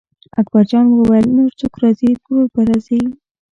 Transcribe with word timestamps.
اکبرجان 0.39 0.85
وویل 0.91 1.27
نور 1.37 1.51
څوک 1.59 1.73
راځي 1.81 2.09
ترور 2.23 2.45
به 2.53 2.61
راځي. 2.69 3.01